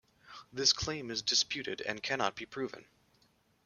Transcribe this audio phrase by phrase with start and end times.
[0.51, 2.87] This claim is disputed and cannot be proven.